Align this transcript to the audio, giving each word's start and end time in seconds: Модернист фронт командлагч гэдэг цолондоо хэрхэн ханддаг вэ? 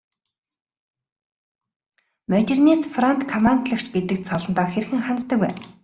Модернист 2.35 2.89
фронт 2.95 3.21
командлагч 3.33 3.85
гэдэг 3.95 4.19
цолондоо 4.27 4.67
хэрхэн 4.73 5.01
ханддаг 5.07 5.39
вэ? 5.41 5.49